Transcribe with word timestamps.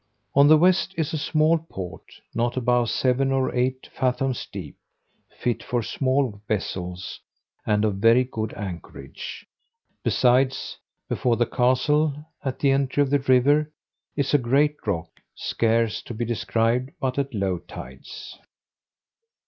On 0.33 0.47
the 0.47 0.57
west 0.57 0.95
is 0.97 1.13
a 1.13 1.17
small 1.19 1.59
port, 1.59 2.05
not 2.33 2.57
above 2.57 2.89
seven 2.89 3.31
or 3.31 3.53
eight 3.53 3.85
fathoms 3.93 4.47
deep, 4.51 4.75
fit 5.29 5.61
for 5.61 5.83
small 5.83 6.41
vessels, 6.47 7.19
and 7.67 7.85
of 7.85 7.97
very 7.97 8.23
good 8.23 8.51
anchorage; 8.55 9.45
besides, 10.03 10.79
before 11.07 11.35
the 11.37 11.45
castle, 11.45 12.15
at 12.43 12.57
the 12.57 12.71
entry 12.71 13.03
of 13.03 13.11
the 13.11 13.19
river, 13.19 13.71
is 14.15 14.33
a 14.33 14.39
great 14.39 14.77
rock, 14.87 15.19
scarce 15.35 16.01
to 16.01 16.15
be 16.15 16.25
described 16.25 16.89
but 16.99 17.19
at 17.19 17.35
low 17.35 17.59
tides. 17.59 18.39